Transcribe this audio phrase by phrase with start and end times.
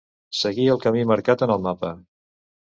[0.37, 1.93] Seguir el camí marcat en el mapa.